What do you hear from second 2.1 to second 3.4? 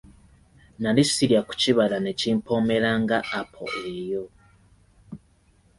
kimpoomera nga